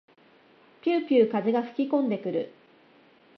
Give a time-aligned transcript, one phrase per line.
[0.81, 2.51] ぴゅうぴゅう風が吹きこんでくる。